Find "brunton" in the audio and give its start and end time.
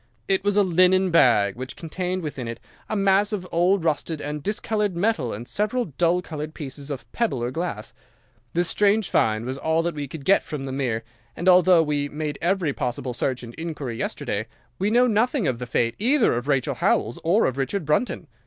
17.85-18.25